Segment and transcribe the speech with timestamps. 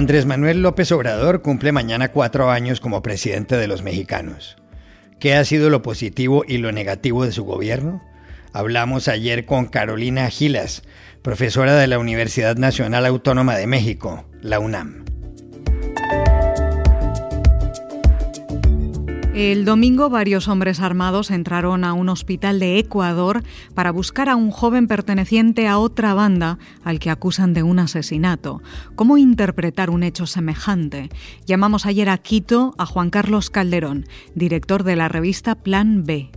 [0.00, 4.56] Andrés Manuel López Obrador cumple mañana cuatro años como presidente de los mexicanos.
[5.18, 8.02] ¿Qué ha sido lo positivo y lo negativo de su gobierno?
[8.54, 10.84] Hablamos ayer con Carolina Gilas,
[11.20, 15.04] profesora de la Universidad Nacional Autónoma de México, la UNAM.
[19.34, 23.44] El domingo varios hombres armados entraron a un hospital de Ecuador
[23.74, 28.60] para buscar a un joven perteneciente a otra banda al que acusan de un asesinato.
[28.96, 31.10] ¿Cómo interpretar un hecho semejante?
[31.46, 34.04] Llamamos ayer a Quito a Juan Carlos Calderón,
[34.34, 36.30] director de la revista Plan B.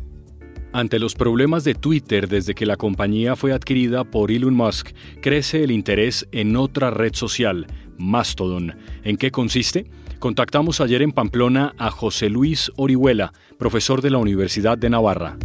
[0.72, 5.64] Ante los problemas de Twitter desde que la compañía fue adquirida por Elon Musk, crece
[5.64, 7.66] el interés en otra red social,
[7.98, 8.76] Mastodon.
[9.04, 9.90] ¿En qué consiste?
[10.24, 15.38] Contactamos ayer en Pamplona a José Luis Orihuela, profesor de la Universidad de Navarra.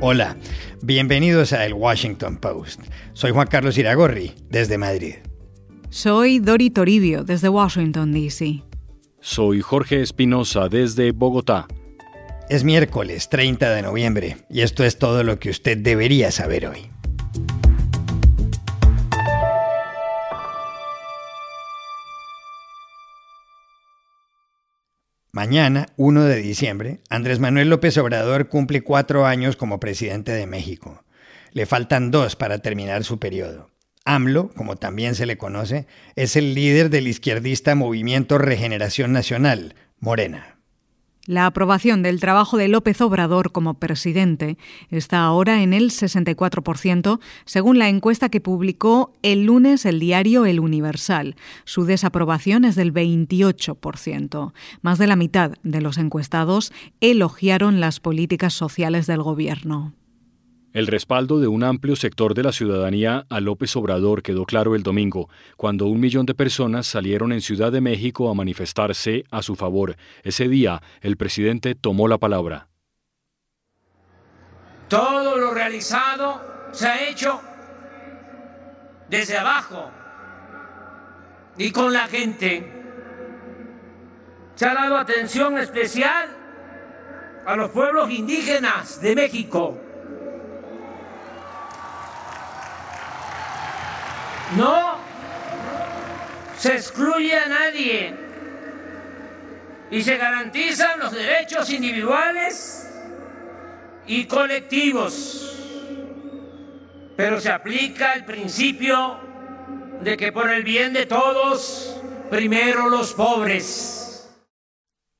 [0.00, 0.38] Hola,
[0.80, 2.80] bienvenidos a El Washington Post.
[3.12, 5.16] Soy Juan Carlos Iragorri, desde Madrid.
[5.90, 8.62] Soy Dori Toribio, desde Washington, D.C.
[9.20, 11.66] Soy Jorge Espinosa, desde Bogotá.
[12.48, 16.95] Es miércoles 30 de noviembre y esto es todo lo que usted debería saber hoy.
[25.36, 31.04] Mañana, 1 de diciembre, Andrés Manuel López Obrador cumple cuatro años como presidente de México.
[31.52, 33.68] Le faltan dos para terminar su periodo.
[34.06, 40.55] AMLO, como también se le conoce, es el líder del izquierdista Movimiento Regeneración Nacional, Morena.
[41.26, 44.56] La aprobación del trabajo de López Obrador como presidente
[44.90, 50.60] está ahora en el 64%, según la encuesta que publicó el lunes el diario El
[50.60, 51.34] Universal.
[51.64, 54.52] Su desaprobación es del 28%.
[54.82, 59.94] Más de la mitad de los encuestados elogiaron las políticas sociales del gobierno.
[60.76, 64.82] El respaldo de un amplio sector de la ciudadanía a López Obrador quedó claro el
[64.82, 69.56] domingo, cuando un millón de personas salieron en Ciudad de México a manifestarse a su
[69.56, 69.96] favor.
[70.22, 72.68] Ese día, el presidente tomó la palabra.
[74.88, 76.42] Todo lo realizado
[76.72, 77.40] se ha hecho
[79.08, 79.90] desde abajo
[81.56, 82.70] y con la gente.
[84.56, 86.36] Se ha dado atención especial
[87.46, 89.80] a los pueblos indígenas de México
[94.54, 94.98] No
[96.56, 98.14] se excluye a nadie
[99.90, 102.88] y se garantizan los derechos individuales
[104.06, 105.52] y colectivos.
[107.16, 109.18] Pero se aplica el principio
[110.02, 114.28] de que por el bien de todos, primero los pobres.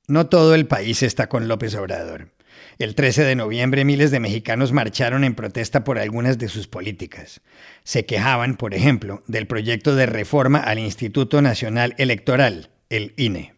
[0.06, 2.35] No todo el país está con López Obrador.
[2.78, 7.41] El 13 de noviembre miles de mexicanos marcharon en protesta por algunas de sus políticas.
[7.84, 13.54] Se quejaban, por ejemplo, del proyecto de reforma al Instituto Nacional Electoral, el INE.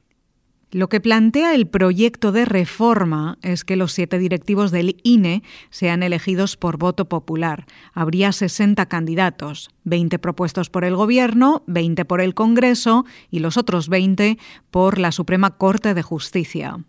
[0.71, 6.05] Lo que plantea el proyecto de reforma es que los siete directivos del INE sean
[6.05, 7.67] elegidos por voto popular.
[7.95, 13.89] Habría 60 candidatos, 20 propuestos por el Gobierno, 20 por el Congreso y los otros
[13.89, 14.39] 20
[14.71, 16.85] por la Suprema Corte de Justicia.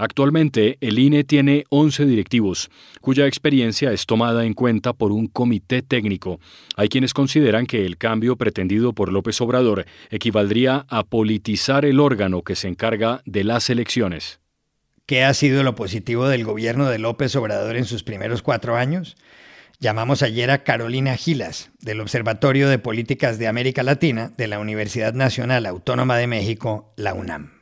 [0.00, 2.70] Actualmente, el INE tiene 11 directivos,
[3.02, 6.40] cuya experiencia es tomada en cuenta por un comité técnico.
[6.74, 12.40] Hay quienes consideran que el cambio pretendido por López Obrador equivaldría a politizar el órgano
[12.40, 14.40] que se encarga de las elecciones.
[15.04, 19.18] ¿Qué ha sido lo positivo del gobierno de López Obrador en sus primeros cuatro años?
[19.80, 25.12] Llamamos ayer a Carolina Gilas, del Observatorio de Políticas de América Latina de la Universidad
[25.12, 27.59] Nacional Autónoma de México, la UNAM.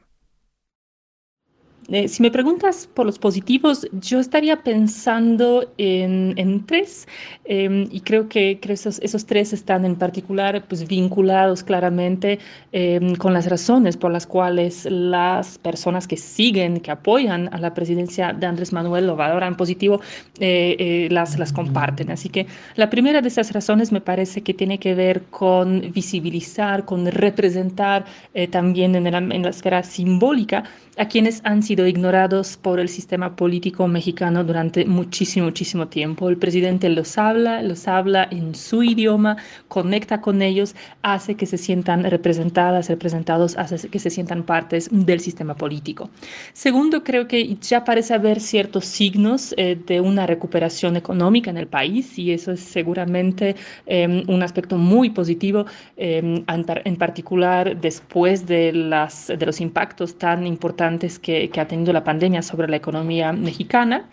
[1.91, 7.09] Eh, si me preguntas por los positivos, yo estaría pensando en, tres
[7.45, 12.41] em, y creo que, esos, esos, tres están en particular pues, vinculados claramente
[12.73, 17.73] em, con las razones por las cuales las personas que siguen, que apoyan a la
[17.73, 20.03] presidencia de Andrés Manuel lo valoran positivo,
[20.41, 22.11] eh, eh, las, las comparten.
[22.11, 22.47] Así que
[22.77, 28.05] la primera de esas razones me parece que tiene que ver con visibilizar, con representar
[28.51, 30.65] también en, en la esfera simbólica
[30.99, 36.29] a quienes han sido ignorados por el sistema político mexicano durante muchísimo, muchísimo tiempo.
[36.29, 39.37] El presidente los habla, los habla en su idioma,
[39.69, 45.21] conecta con ellos, hace que se sientan representadas, representados, hace que se sientan partes del
[45.21, 46.11] sistema político.
[46.53, 51.67] Segundo, creo que ya parece haber ciertos signos eh, de una recuperación económica en el
[51.67, 55.67] país y eso es seguramente em, un aspecto muy positivo,
[55.97, 61.93] em, en, particular después de, las, de los impactos tan importantes que, ha ha tenido
[61.93, 64.09] la pandemia sobre la economía mexicana.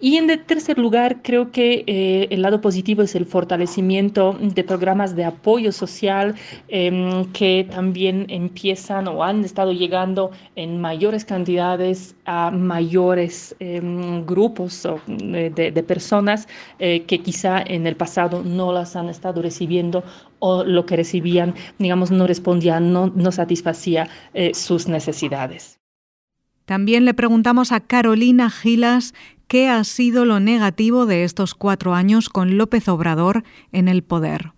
[0.00, 5.16] Y en tercer lugar, creo que eh, el lado positivo es el fortalecimiento de programas
[5.16, 6.36] de apoyo social
[6.68, 14.86] em, que también empiezan o han estado llegando en mayores cantidades a mayores em, grupos
[14.86, 16.46] eh, de, personas
[16.78, 20.04] eh, que quizá en el pasado no las han estado recibiendo
[20.38, 24.08] o lo que recibían, digamos, no respondía, no, no satisfacía
[24.52, 25.79] sus necesidades.
[26.70, 29.12] También le preguntamos a Carolina Gilas
[29.48, 34.52] qué ha sido lo negativo de estos cuatro años con López Obrador en el poder.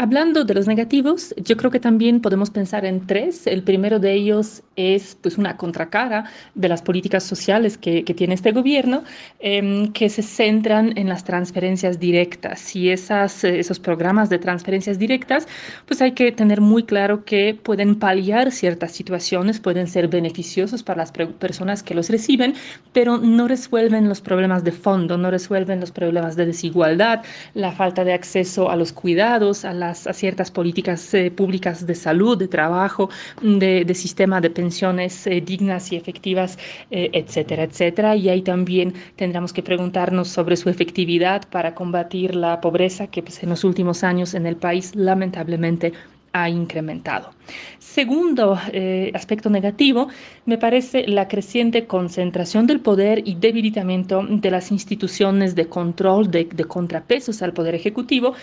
[0.00, 3.48] Hablando de los negativos, yo creo que también podemos pensar en tres.
[3.48, 8.52] El primero de ellos es pues, una contracara de las políticas sociales que, tiene este
[8.52, 9.02] gobierno,
[9.40, 12.76] em, que se centran en las transferencias directas.
[12.76, 15.48] Y esas, esos programas de transferencias directas,
[15.86, 20.98] pues hay que tener muy claro que pueden paliar ciertas situaciones, pueden ser beneficiosos para
[20.98, 22.54] las personas que los reciben,
[22.92, 27.24] pero no resuelven los problemas de fondo, no resuelven los problemas de desigualdad,
[27.54, 31.94] la falta de acceso a los cuidados, a la a ciertas políticas eh, públicas de
[31.94, 33.10] salud, de trabajo,
[33.42, 36.58] de, sistema de pensiones eh, dignas y efectivas,
[36.90, 38.16] eh, etcétera, etcétera.
[38.16, 43.42] Y ahí también tendremos que preguntarnos sobre su efectividad para combatir la pobreza que pues,
[43.42, 45.92] en los últimos años en el país lamentablemente
[46.32, 47.30] ha incrementado.
[47.78, 50.08] Segundo eh, aspecto negativo,
[50.44, 56.46] me parece la creciente concentración del poder y debilitamiento de las instituciones de control, de,
[56.68, 58.34] contrapesos al poder ejecutivo,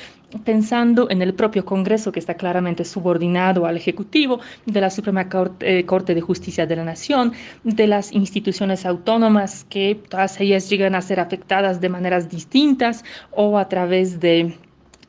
[0.44, 5.30] pensando en el propio Congreso, que está claramente subordinado al Ejecutivo, de la Suprema
[5.60, 7.34] eh, Corte de Justicia de la Nación,
[7.64, 13.58] de las instituciones autónomas, que todas ellas llegan a ser afectadas de maneras distintas o
[13.58, 14.58] a través de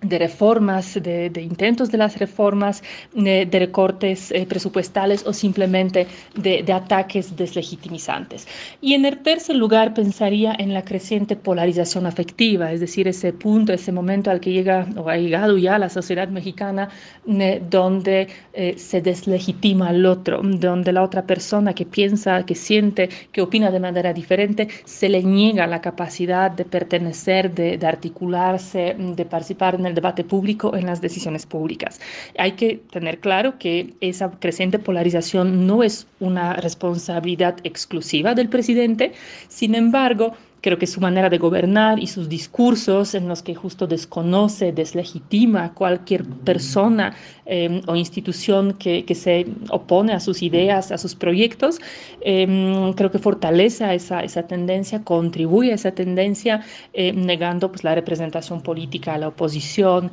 [0.08, 2.82] de reformas, de, intentos de las reformas,
[3.14, 8.46] de, recortes eh, presupuestales o simplemente de, ataques deslegitimizantes.
[8.80, 13.72] Y en el tercer lugar pensaría en la creciente polarización afectiva, es decir, ese punto,
[13.72, 16.88] ese momento al que llega o ha llegado ya la sociedad mexicana
[17.26, 23.08] eh, donde eh, se deslegitima al otro, donde la otra persona que piensa, que siente,
[23.32, 28.96] que opina de manera diferente, se le niega la capacidad de pertenecer, de, de articularse,
[28.98, 32.00] de participar en el debate público, en las decisiones públicas.
[32.38, 39.12] Hay que tener claro que esa creciente polarización no es una responsabilidad exclusiva del presidente,
[39.48, 40.34] sin embargo,
[40.66, 45.72] Creo que su manera de gobernar y sus discursos en los que justo desconoce, deslegitima
[45.74, 47.14] cualquier persona
[47.44, 51.78] em, o institución que, que, se opone a sus ideas, a sus proyectos,
[52.20, 57.94] em, creo que fortalece esa, esa tendencia, contribuye a esa tendencia, em, negando pues, la
[57.94, 60.10] representación política a la oposición,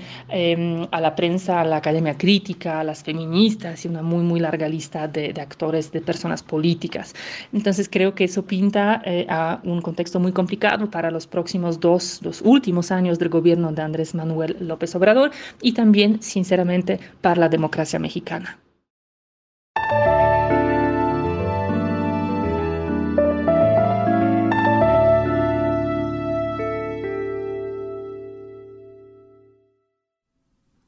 [0.92, 4.70] a la prensa, a la academia crítica, a las feministas y una muy, muy larga
[4.70, 7.16] lista de, de actores, de personas políticas.
[7.52, 12.19] Entonces creo que eso pinta eh, a un contexto muy complicado para los próximos dos,
[12.22, 15.31] los últimos años del gobierno de Andrés Manuel López Obrador
[15.62, 18.62] y también, sinceramente, para la democracia mexicana.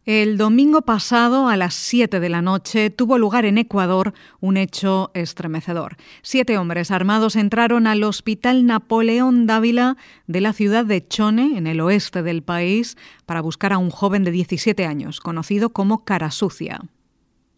[0.06, 5.10] El domingo pasado, a las 7 de la noche, tuvo lugar en Ecuador un hecho
[5.16, 5.98] estremecedor.
[6.22, 11.82] Siete hombres armados entraron al Hospital Napoleón Dávila de la ciudad de Chone, en el
[11.82, 16.82] oeste del país, para buscar a un joven de 17 años, conocido como Cara Sucia.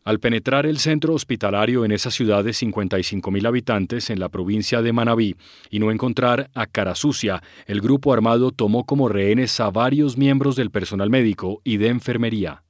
[0.08, 4.94] Al penetrar el centro hospitalario en esa ciudad de 55.000 habitantes en la provincia de
[4.94, 5.36] Manabí
[5.70, 10.56] y no encontrar a cara sucia, el grupo armado tomó como rehenes a varios miembros
[10.56, 12.64] del personal médico y de enfermería.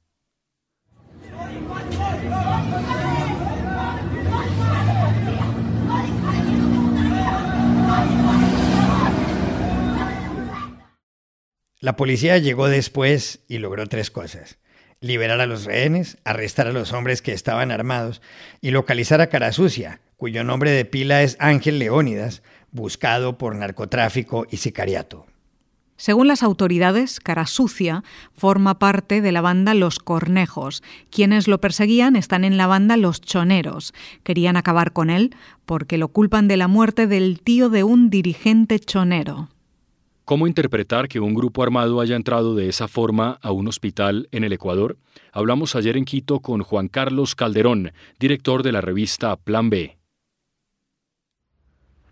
[11.78, 14.58] La policía llegó después y logró tres cosas
[15.00, 18.20] liberar a los rehenes, arrestar a los hombres que estaban armados
[18.60, 24.58] y localizar a Carasucia, cuyo nombre de pila es Ángel Leónidas, buscado por narcotráfico y
[24.58, 25.26] sicariato.
[25.96, 30.84] Según las autoridades, Carasucia forma parte de la banda Los Cornejos.
[31.10, 33.92] Quienes lo perseguían están en la banda Los Choneros.
[34.22, 35.34] Querían acabar con él
[35.66, 39.48] porque lo culpan de la muerte del tío de un dirigente chonero.
[40.28, 44.44] ¿Cómo interpretar que un grupo armado haya entrado de esa forma a un hospital en
[44.44, 44.98] el Ecuador?
[45.32, 49.96] Hablamos ayer en Quito con Juan Carlos Calderón, director de la revista Plan B.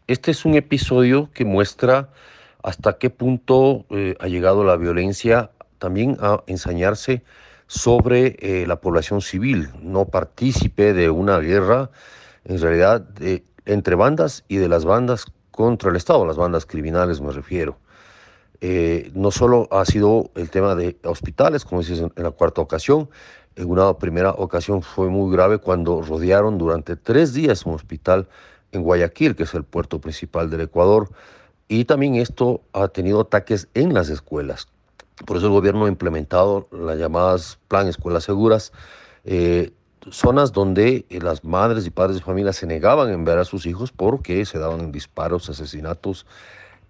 [0.07, 2.09] Este es un episodio que muestra
[2.63, 7.23] hasta qué punto eh, ha llegado la violencia también a ensañarse
[7.67, 11.91] sobre eh, la población civil, no partícipe de una guerra,
[12.47, 13.07] en realidad
[13.67, 17.77] entre bandas y de las bandas contra el Estado, las bandas criminales me refiero.
[18.61, 23.09] Eh, no solo ha sido el tema de hospitales, como dices en, la cuarta ocasión,
[23.55, 28.29] en una primera ocasión fue muy grave cuando rodearon durante tres días un hospital
[28.73, 31.11] en Guayaquil, que es el puerto principal del Ecuador,
[31.69, 34.69] y también esto ha tenido ataques en las escuelas.
[35.25, 38.73] Por eso el gobierno ha implementado las llamadas Plan Escuelas Seguras,
[39.25, 39.73] eh,
[40.11, 43.67] zonas donde eh, las madres y padres de familia se negaban a enviar a sus
[43.67, 46.27] hijos porque se daban disparos, asesinatos,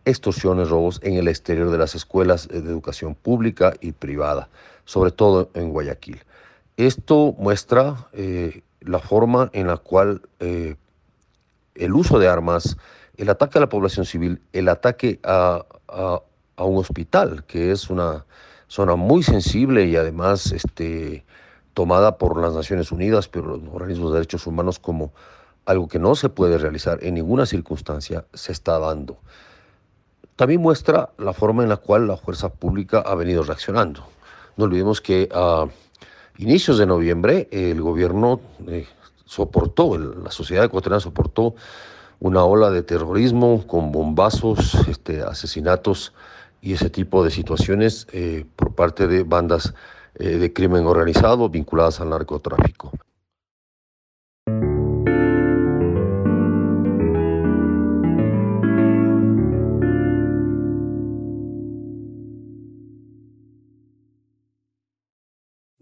[0.06, 4.48] extorsiones, robos en el exterior de las escuelas de educación pública y privada,
[4.86, 6.22] sobre todo en Guayaquil.
[6.78, 10.76] Esto muestra eh, la forma en la cual eh,
[11.74, 12.78] el uso de armas,
[13.18, 18.24] el ataque a la población civil, el ataque a, a un hospital, que es una
[18.68, 21.24] zona muy sensible y además este,
[21.74, 25.12] tomada por las Naciones Unidas, pero los organismos de derechos humanos como
[25.66, 29.18] algo que no se puede realizar en ninguna circunstancia, se está dando.
[30.36, 34.06] También muestra la forma en la cual la fuerza pública ha venido reaccionando.
[34.56, 35.66] No olvidemos que a
[36.36, 38.86] inicios de noviembre el gobierno eh,
[39.24, 41.54] soportó, la sociedad ecuatoriana soportó
[42.20, 46.12] una ola de terrorismo con bombazos, este, asesinatos
[46.60, 49.74] y ese tipo de situaciones eh, por parte de bandas
[50.16, 52.92] eh, de crimen organizado vinculadas al narcotráfico.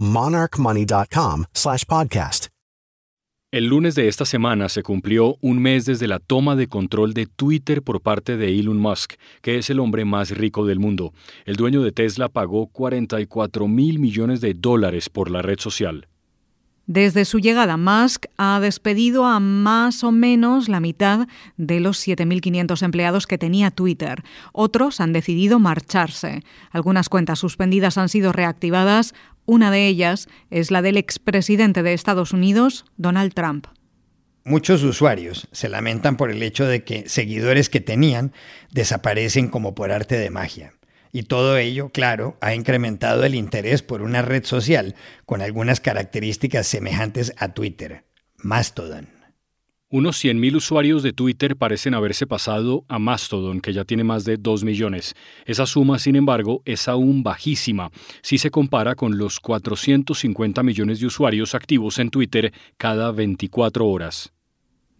[0.00, 2.48] monarchmoney.com slash podcast.
[3.52, 7.26] El lunes de esta semana se cumplió un mes desde la toma de control de
[7.26, 11.12] Twitter por parte de Elon Musk, que es el hombre más rico del mundo.
[11.46, 16.06] El dueño de Tesla pagó 44 mil millones de dólares por la red social.
[16.92, 22.82] Desde su llegada, Musk ha despedido a más o menos la mitad de los 7.500
[22.82, 24.24] empleados que tenía Twitter.
[24.52, 26.42] Otros han decidido marcharse.
[26.72, 29.14] Algunas cuentas suspendidas han sido reactivadas.
[29.46, 33.66] Una de ellas es la del expresidente de Estados Unidos, Donald Trump.
[34.44, 38.32] Muchos usuarios se lamentan por el hecho de que seguidores que tenían
[38.70, 40.72] desaparecen como por arte de magia.
[41.12, 44.94] Y todo ello, claro, ha incrementado el interés por una red social
[45.26, 48.04] con algunas características semejantes a Twitter,
[48.36, 49.19] Mastodon.
[49.92, 54.36] Unos 100.000 usuarios de Twitter parecen haberse pasado a Mastodon, que ya tiene más de
[54.36, 55.16] 2 millones.
[55.46, 57.90] Esa suma, sin embargo, es aún bajísima
[58.22, 64.32] si se compara con los 450 millones de usuarios activos en Twitter cada 24 horas.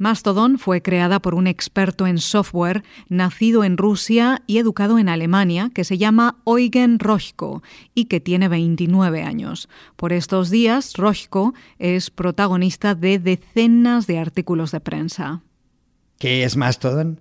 [0.01, 5.71] Mastodon fue creada por un experto en software nacido en Rusia y educado en Alemania
[5.75, 7.63] que se llama Eugen Rojko
[7.95, 9.69] y que tiene 29 años.
[9.97, 15.43] Por estos días, Rojko es protagonista de decenas de artículos de prensa.
[16.19, 17.21] ¿Qué es Mastodon?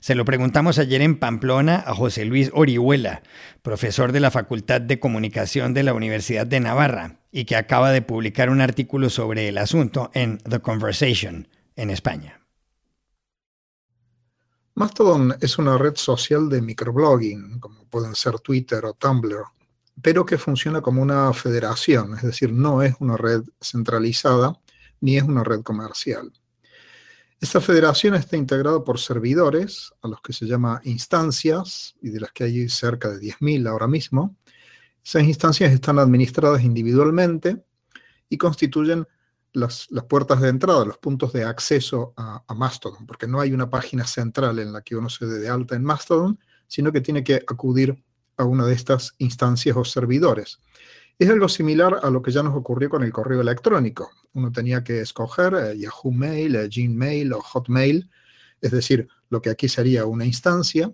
[0.00, 3.20] Se lo preguntamos ayer en Pamplona a José Luis Orihuela,
[3.60, 8.00] profesor de la Facultad de Comunicación de la Universidad de Navarra, y que acaba de
[8.00, 12.40] publicar un artículo sobre el asunto en The Conversation en España.
[14.76, 19.44] Mastodon es una red social de microblogging, como pueden ser Twitter o Tumblr,
[20.02, 24.58] pero que funciona como una federación, es decir, no es una red centralizada
[25.00, 26.32] ni es una red comercial.
[27.40, 32.32] Esta federación está integrada por servidores, a los que se llama instancias, y de las
[32.32, 34.36] que hay cerca de 10.000 ahora mismo.
[35.04, 37.62] Esas instancias están administradas individualmente
[38.30, 39.06] y constituyen
[39.54, 44.06] las, puertas de entrada, los puntos de acceso a, Mastodon, porque no hay una página
[44.06, 47.36] central en la que uno se dé de alta en Mastodon, sino que tiene que
[47.36, 48.02] acudir
[48.36, 50.58] a una de estas instancias o servidores.
[51.18, 54.10] Es algo similar a lo que ya nos ocurrió con el correo electrónico.
[54.32, 58.10] Uno tenía que escoger eh, Yahoo Mail, eh, Gmail o Hotmail,
[58.60, 60.92] es decir, lo que aquí sería una instancia,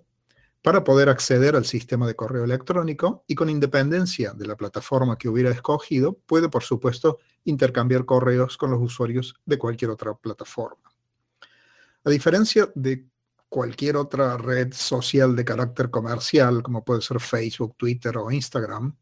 [0.62, 5.29] para poder acceder al sistema de correo electrónico y con independencia de la plataforma que
[5.29, 10.90] hubiera escogido, puede, por supuesto, intercambiar correos con los usuarios de cualquier otra plataforma.
[12.05, 13.07] A diferencia de
[13.49, 18.95] cualquier otra red social de carácter comercial, como puede ser Facebook, Twitter o Instagram,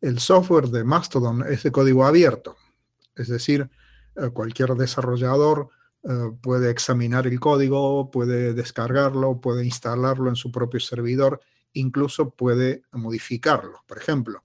[0.00, 2.56] el software de Mastodon es de código abierto.
[3.14, 3.70] Es decir,
[4.16, 5.70] eh, cualquier desarrollador
[6.08, 11.40] eh, puede examinar el código, puede descargarlo, puede instalarlo en su propio servidor,
[11.72, 13.82] incluso puede modificarlo.
[13.88, 14.44] Por ejemplo,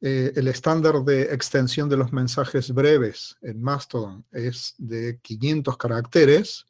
[0.00, 6.66] eh, el estándar de extensión de los mensajes breves en Mastodon es de 500 caracteres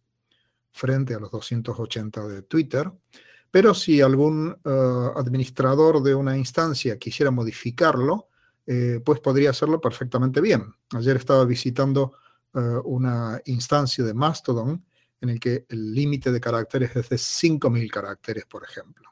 [0.72, 2.90] frente a los 280 de Twitter,
[3.50, 8.28] pero si algún eh, administrador de una instancia quisiera modificarlo,
[9.04, 10.74] pues podría hacerlo perfectamente bien.
[10.94, 12.14] Ayer estaba visitando
[12.54, 14.84] eh, una instancia de Mastodon
[15.20, 19.10] en el que el límite de caracteres es de 5.000 caracteres, por ejemplo.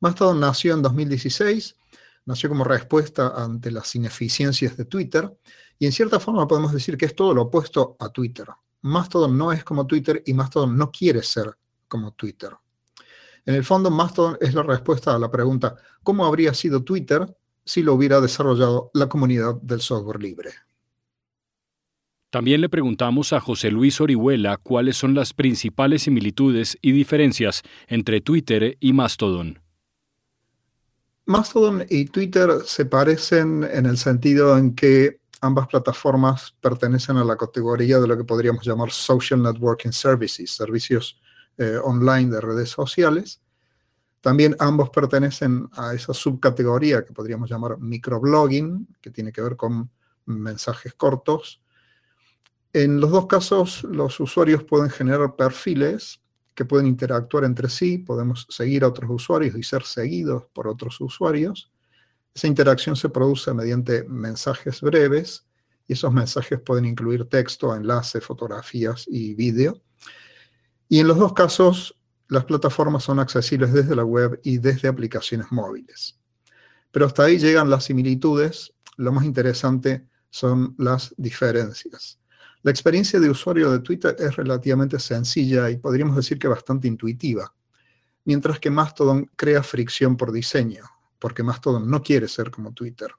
[0.00, 1.76] Mastodon nació en 2016,
[2.24, 5.36] nació como respuesta ante las ineficiencias de Twitter
[5.78, 8.46] y en cierta forma podemos decir que es todo lo opuesto a Twitter.
[8.82, 11.56] Mastodon no es como Twitter y Mastodon no quiere ser
[11.88, 12.52] como Twitter.
[13.44, 17.82] En el fondo, Mastodon es la respuesta a la pregunta, ¿cómo habría sido Twitter si
[17.82, 20.50] lo hubiera desarrollado la comunidad del software libre?
[22.30, 28.20] También le preguntamos a José Luis Orihuela cuáles son las principales similitudes y diferencias entre
[28.20, 29.62] Twitter y Mastodon.
[31.24, 37.36] Mastodon y Twitter se parecen en el sentido en que ambas plataformas pertenecen a la
[37.36, 41.18] categoría de lo que podríamos llamar Social Networking Services, servicios
[41.56, 43.40] eh, online de redes sociales.
[44.20, 49.90] También ambos pertenecen a esa subcategoría que podríamos llamar microblogging, que tiene que ver con
[50.26, 51.62] mensajes cortos,
[52.72, 56.20] en los dos casos, los usuarios pueden generar perfiles
[56.54, 61.00] que pueden interactuar entre sí, podemos seguir a otros usuarios y ser seguidos por otros
[61.00, 61.70] usuarios.
[62.34, 65.46] Esa interacción se produce mediante mensajes breves
[65.86, 69.80] y esos mensajes pueden incluir texto, enlace, fotografías y vídeo.
[70.88, 75.46] Y en los dos casos, las plataformas son accesibles desde la web y desde aplicaciones
[75.50, 76.18] móviles.
[76.90, 82.18] Pero hasta ahí llegan las similitudes, lo más interesante son las diferencias.
[82.68, 87.50] La experiencia de usuario de Twitter es relativamente sencilla y podríamos decir que bastante intuitiva,
[88.26, 90.84] mientras que Mastodon crea fricción por diseño,
[91.18, 93.10] porque Mastodon no quiere ser como Twitter.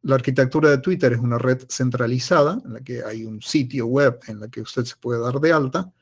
[0.00, 4.18] La arquitectura de Twitter es una red centralizada, en la que hay un sitio web
[4.28, 5.92] en la que usted se puede dar de alta,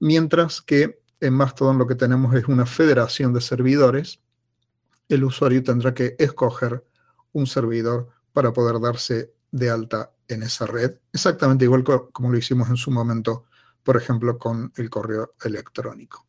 [0.00, 4.20] mientras que en Mastodon lo que tenemos es una federación de servidores.
[5.10, 6.82] El usuario tendrá que escoger
[7.34, 12.68] un servidor para poder darse de alta en esa red, exactamente igual como lo hicimos
[12.68, 13.44] en su momento,
[13.82, 16.26] por ejemplo, con el correo electrónico.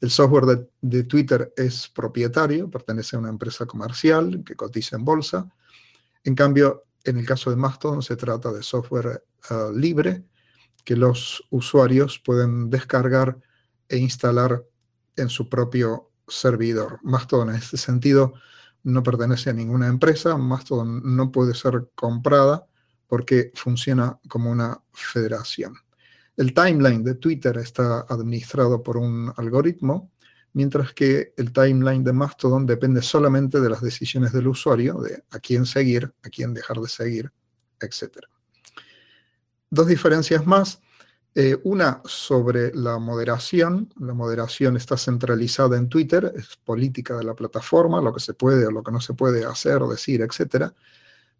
[0.00, 5.50] El software de, Twitter es propietario, pertenece a una empresa comercial que cotiza en bolsa.
[6.22, 10.24] En cambio, en el caso de Mastodon se trata de software eh, libre
[10.84, 13.38] que los usuarios pueden descargar
[13.88, 14.64] e instalar
[15.16, 16.98] en su propio servidor.
[17.02, 18.34] Mastodon en este sentido
[18.82, 22.66] no pertenece a ninguna empresa, Mastodon no puede ser comprada
[23.06, 25.74] porque funciona como una federación.
[26.36, 30.12] El timeline de Twitter está administrado por un algoritmo,
[30.52, 35.38] mientras que el timeline de Mastodon depende solamente de las decisiones del usuario, de a
[35.38, 37.32] quién seguir, a quién dejar de seguir,
[37.80, 38.18] etc.
[39.70, 40.80] Dos diferencias más.
[41.38, 43.92] Eh, una sobre la moderación.
[44.00, 48.66] La moderación está centralizada en Twitter, es política de la plataforma, lo que se puede
[48.66, 50.72] o lo que no se puede hacer, decir, etc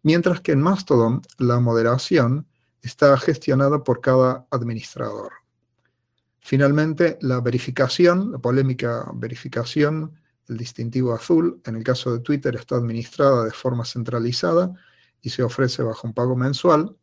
[0.07, 2.47] mientras que en Mastodon la moderación
[2.81, 5.33] está gestionada por cada administrador.
[6.39, 10.13] Finalmente, la verificación, la polémica verificación,
[10.47, 14.73] el distintivo azul, en el caso de Twitter está administrada de forma centralizada
[15.21, 16.95] y se ofrece bajo un pago mensual,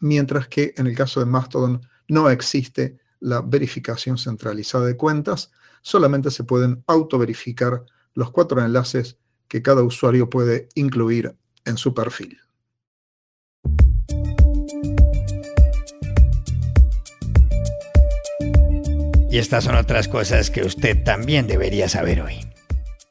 [0.00, 5.50] mientras que en el caso de Mastodon no existe la verificación centralizada de cuentas,
[5.82, 7.84] solamente se pueden autoverificar
[8.14, 12.40] los cuatro enlaces que cada usuario puede incluir en su perfil.
[19.30, 22.53] Y estas son otras cosas que usted también debería saber hoy.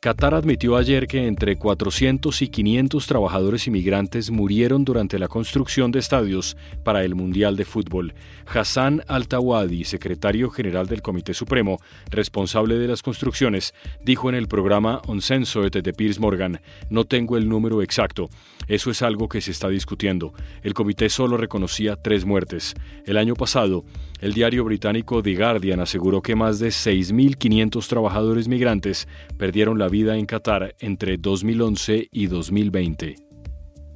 [0.04, 6.00] Qatar admitió ayer que entre 400 y 500 trabajadores inmigrantes murieron durante la construcción de
[6.00, 8.13] estadios para el Mundial de Fútbol.
[8.46, 15.02] Hassan Al-Tawadi, secretario general del Comité Supremo, responsable de las construcciones, dijo en el programa
[15.08, 18.30] Uncensored de Piers Morgan, no tengo el número exacto.
[18.68, 20.34] Eso es algo que se está discutiendo.
[20.63, 22.76] El comité solo reconocía tres muertes.
[23.06, 23.84] El año pasado,
[24.20, 30.18] el diario británico The Guardian aseguró que más de 6.500 trabajadores migrantes perdieron la vida
[30.18, 33.33] en Qatar entre 2011 y 2020.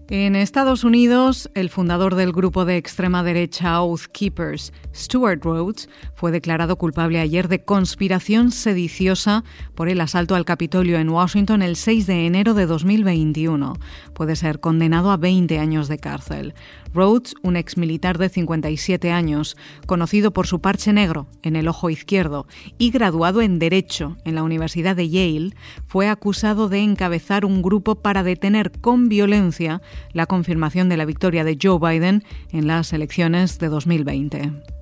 [0.10, 6.32] En Estados Unidos, el fundador del grupo de extrema derecha Oath Keepers, Stuart Rhodes, fue
[6.32, 9.44] declarado culpable ayer de conspiración sediciosa
[9.76, 13.74] por el asalto al Capitolio en Washington el 6 de enero de 2021.
[14.14, 16.54] Puede ser condenado a 20 años de cárcel.
[16.94, 22.48] Rhodes, un exmilitar de 57 años, conocido por su parche negro en el ojo izquierdo
[22.78, 25.54] y graduado en Derecho en la Universidad de Yale,
[25.86, 29.82] fue acusado de encabezar un grupo para detener con violencia
[30.14, 34.77] la confirmación de la victoria de Joe Biden en las elecciones de 2020.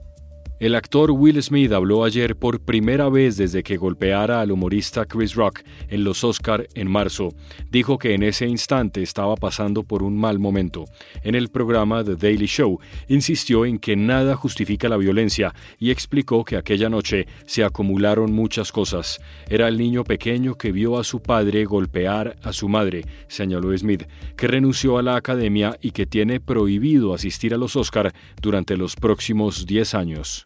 [0.57, 5.35] El actor Will Smith habló ayer por primera vez desde que golpeara al humorista Chris
[5.35, 7.33] Rock en los Oscar en marzo.
[7.71, 10.85] Dijo que en ese instante estaba pasando por un mal momento.
[11.23, 16.45] En el programa The Daily Show insistió en que nada justifica la violencia y explicó
[16.45, 19.19] que aquella noche se acumularon muchas cosas.
[19.49, 24.03] Era el niño pequeño que vio a su padre golpear a su madre, señaló Smith,
[24.37, 28.95] que renunció a la academia y que tiene prohibido asistir a los Oscar durante los
[28.95, 30.45] próximos 10 años.